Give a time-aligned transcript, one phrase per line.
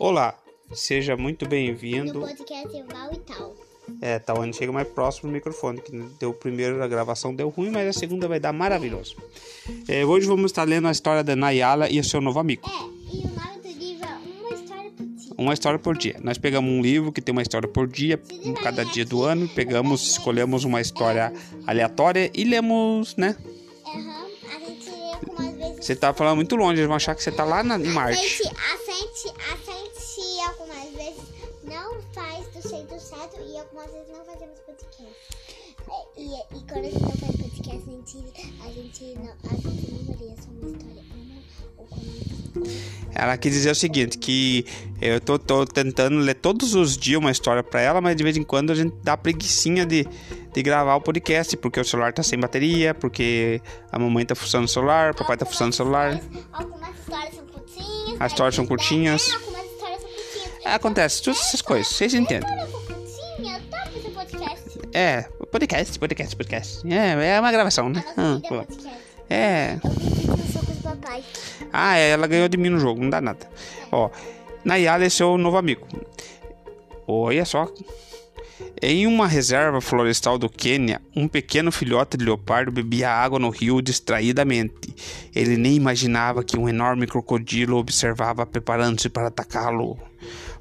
[0.00, 0.34] Olá,
[0.72, 2.20] seja muito bem-vindo.
[2.20, 3.54] podcast Val e tal.
[4.00, 7.86] É, Tawane chega mais próximo do microfone, que deu primeiro a gravação deu ruim, mas
[7.86, 9.14] a segunda vai dar maravilhoso.
[9.86, 12.66] É, hoje vamos estar lendo a história da Nayala e o seu novo amigo.
[12.66, 15.34] É, e o nome do livro é Uma História por Dia.
[15.36, 16.16] Uma história por dia.
[16.22, 18.18] Nós pegamos um livro que tem uma história por dia,
[18.62, 21.30] cada dia do ano, pegamos, escolhemos uma história
[21.66, 23.36] aleatória e lemos, né?
[23.86, 25.84] Aham, a gente lê algumas vezes.
[25.84, 28.16] Você tá falando muito longe, eles vão achar que você tá lá na, em Marte.
[28.18, 29.29] gente, a gente
[36.20, 38.18] E, e quando a gente não faz podcast, a gente,
[38.60, 41.42] a gente não, a gente não varia só uma história uma
[41.78, 42.70] ou quando
[43.14, 44.66] Ela quis dizer o seguinte, que
[45.00, 48.36] eu tô, tô tentando ler todos os dias uma história pra ela, mas de vez
[48.36, 50.06] em quando a gente dá preguiçinha de,
[50.52, 54.68] de gravar o podcast, porque o celular tá sem bateria, porque a mamãe tá funcionando
[54.68, 56.20] o celular, o papai tá funcionando o celular.
[56.52, 58.20] Algumas histórias são curtinhas.
[58.20, 59.26] As histórias são curtinhas.
[59.26, 60.66] É, algumas histórias são curtinhas.
[60.66, 62.46] Acontece, todas essas coisas, vocês entendem.
[64.92, 66.92] É, podcast, podcast, podcast.
[66.92, 68.04] É, é uma gravação, né?
[68.16, 68.88] Ah, é podcast.
[69.28, 69.78] É.
[71.72, 73.48] Ah, é, ela ganhou de mim no jogo, não dá nada.
[73.92, 74.10] Ó,
[74.64, 75.86] Nayala é seu novo amigo.
[77.06, 77.68] Olha só.
[78.82, 83.80] Em uma reserva florestal do Quênia, um pequeno filhote de leopardo bebia água no rio
[83.80, 84.94] distraidamente.
[85.34, 89.98] Ele nem imaginava que um enorme crocodilo observava preparando-se para atacá-lo.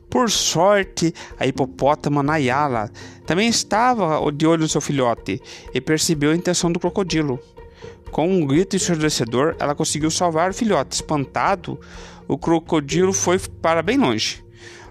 [0.09, 2.89] Por sorte, a hipopótama Nayala
[3.25, 5.41] também estava de olho no seu filhote
[5.73, 7.39] e percebeu a intenção do crocodilo.
[8.11, 10.95] Com um grito ensurdecedor, ela conseguiu salvar o filhote.
[10.95, 11.79] Espantado,
[12.27, 14.43] o crocodilo foi para bem longe.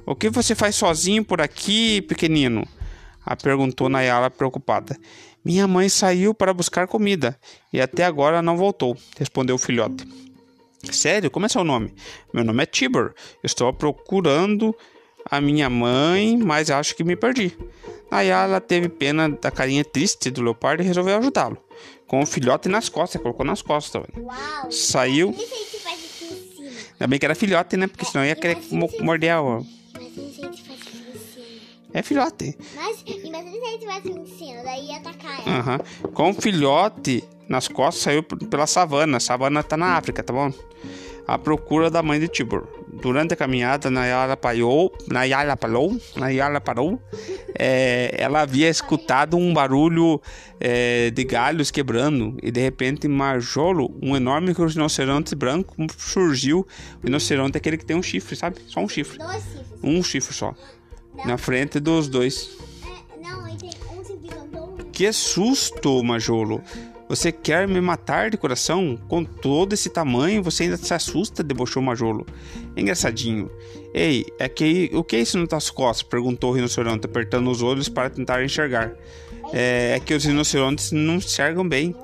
[0.06, 2.66] O que você faz sozinho por aqui, pequenino?
[3.26, 4.96] A perguntou Nayala preocupada.
[5.44, 7.38] Minha mãe saiu para buscar comida
[7.72, 10.06] e até agora não voltou, respondeu o filhote.
[10.84, 11.30] Sério?
[11.30, 11.92] Como é seu nome?
[12.32, 13.12] Meu nome é Tibor.
[13.42, 14.74] Estou procurando
[15.30, 17.56] a minha mãe, mas acho que me perdi.
[18.10, 21.58] Nayala teve pena da carinha triste do leopardo e resolveu ajudá-lo.
[22.06, 24.02] Com o filhote nas costas, colocou nas costas.
[24.16, 24.70] Uau.
[24.72, 25.34] Saiu.
[26.94, 27.86] Ainda bem que era filhote, né?
[27.86, 29.60] Porque senão ia querer mo- morder a...
[31.92, 32.56] É filhote.
[32.76, 35.58] Mas imagina se a gente faz aqui em cima, daí ia atacar ela.
[35.58, 35.78] Aham.
[36.12, 39.16] Com o filhote nas costas, saiu pela savana.
[39.16, 40.52] A savana tá na África, tá bom?
[41.26, 42.66] À procura da mãe de Tibor.
[43.00, 44.92] Durante a caminhada, Nayara parou.
[45.06, 45.96] Nayara parou.
[46.16, 47.00] Nayara parou.
[47.56, 50.20] É, ela havia escutado um barulho
[50.60, 52.36] é, de galhos quebrando.
[52.42, 56.66] E de repente, Marjolo, um enorme rinoceronte branco, surgiu.
[57.02, 58.56] O rinoceronte é aquele que tem um chifre, sabe?
[58.66, 59.18] Só um chifre.
[59.18, 59.80] Dois chifres.
[59.82, 60.54] Um chifre só.
[61.24, 62.56] Na frente dos dois.
[62.82, 64.76] É, não, ele tem um chifre grandão.
[64.92, 66.62] Que susto, Majolo!
[67.08, 68.98] Você quer me matar de coração?
[69.08, 72.26] Com todo esse tamanho, você ainda se assusta, debochou Majolo.
[72.76, 73.50] Engraçadinho.
[73.94, 76.02] Ei, é que o que é isso nas tuas costas?
[76.02, 78.92] perguntou o rinoceronte, apertando os olhos para tentar enxergar.
[79.54, 81.96] É, é que os rinocerontes não enxergam bem.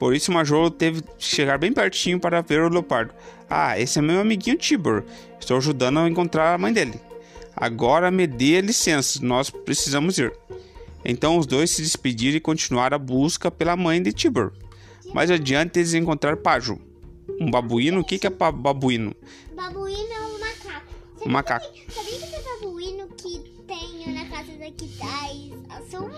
[0.00, 3.14] Por isso, Majolo teve que chegar bem pertinho para ver o leopardo.
[3.48, 5.04] Ah, esse é meu amiguinho Tibor.
[5.38, 7.00] Estou ajudando a encontrar a mãe dele.
[7.54, 10.32] Agora me dê licença, nós precisamos ir.
[11.04, 14.52] Então os dois se despediram e continuaram a busca pela mãe de Tibor.
[15.14, 16.78] Mais adiante eles encontraram Pajo,
[17.40, 18.00] um babuíno.
[18.00, 19.14] O que, que é babuíno?
[19.56, 20.94] Babuíno é um macaco.
[21.26, 21.66] Um macaco.
[21.88, 26.10] Sabia que tem babuíno que tem na casa daqui das azul?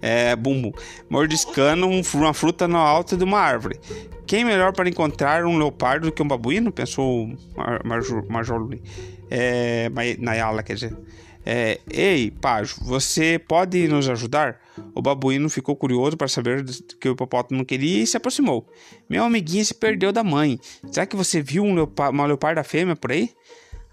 [0.00, 0.74] é bumbo,
[1.10, 3.78] mordiscando um uma fruta no alto de uma árvore.
[4.26, 6.70] Quem melhor para encontrar um leopardo do que um babuíno?
[6.70, 7.26] Pensou
[7.56, 8.82] Mar Marjo- Marjolaine.
[9.30, 10.96] É, Nayala, quer dizer.
[11.50, 14.60] É, Ei, Pajo, você pode nos ajudar?
[14.94, 16.62] O babuíno ficou curioso para saber
[17.00, 18.68] que o hipopótamo não queria e se aproximou.
[19.08, 20.60] Meu amiguinho se perdeu da mãe.
[20.92, 23.30] Será que você viu um leopa- uma leoparda fêmea por aí?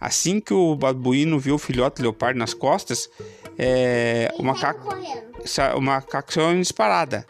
[0.02, 3.10] Assim que o babuíno viu o filhote leopardo nas costas,
[3.58, 4.90] é, o macaco
[5.78, 7.26] o macaco saiu em disparada.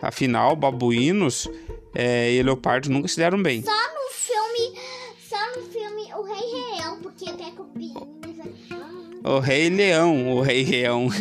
[0.00, 1.50] Afinal, babuínos
[1.94, 3.62] é, e leopardos nunca se deram bem.
[3.62, 4.80] Só no filme,
[5.28, 8.15] só no filme O Rei Leão, porque pega o pinho
[9.26, 11.08] O Rei Leão, o Rei Leão.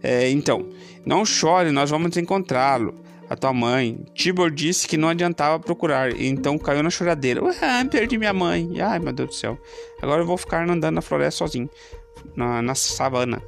[0.00, 0.68] É, então,
[1.04, 2.94] não chore, nós vamos encontrá-lo.
[3.28, 4.06] A tua mãe.
[4.14, 7.42] Tibor disse que não adiantava procurar, então caiu na choradeira.
[7.60, 8.80] Ah, perdi minha mãe.
[8.80, 9.58] Ai, meu Deus do céu.
[10.00, 11.68] Agora eu vou ficar andando na floresta sozinho,
[12.36, 13.42] na, na savana.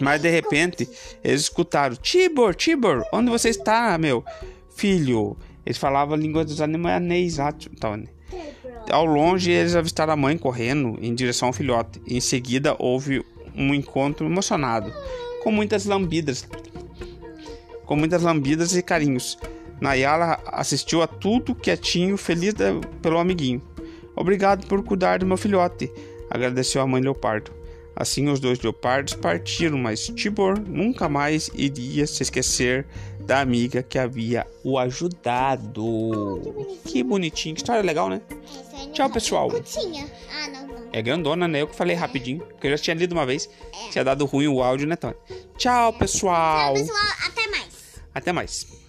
[0.00, 0.88] Mas de repente,
[1.22, 4.24] eles escutaram: Tibor, Tibor, onde você está, meu
[4.74, 5.36] filho?
[5.64, 7.36] Eles falavam a língua dos animais,
[7.78, 8.08] Tony.
[8.88, 12.00] Ao longe, eles avistaram a mãe correndo em direção ao filhote.
[12.06, 13.24] Em seguida, houve
[13.54, 14.92] um encontro emocionado,
[15.42, 16.48] com muitas lambidas,
[17.84, 19.38] com muitas lambidas e carinhos.
[19.80, 22.54] Nayala assistiu a tudo quietinho, feliz
[23.00, 23.62] pelo amiguinho.
[24.14, 25.90] Obrigado por cuidar do meu filhote.
[26.28, 27.50] agradeceu a mãe leopardo.
[27.96, 32.86] Assim os dois leopardos partiram, mas Tibor nunca mais iria se esquecer
[33.30, 36.66] da amiga que havia o ajudado.
[36.84, 37.54] Que bonitinho.
[37.54, 38.20] Que história legal, né?
[38.28, 39.48] Não Tchau, é pessoal.
[39.52, 40.66] Ah.
[40.92, 41.62] É grandona, né?
[41.62, 43.48] Eu que falei rapidinho, porque eu já tinha lido uma vez.
[43.92, 45.14] Tinha dado ruim o áudio, né, Tony?
[45.56, 46.74] Tchau, pessoal.
[46.74, 47.06] Tchau, pessoal.
[47.24, 48.00] Até mais.
[48.12, 48.79] Até mais.